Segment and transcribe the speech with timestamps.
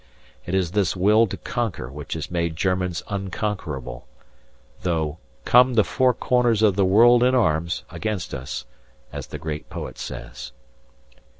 [0.47, 4.07] It is this will to conquer which has made Germans unconquerable,
[4.81, 8.65] though "Come the four corners of the world in arms" against us,
[9.13, 10.53] as the great poet says.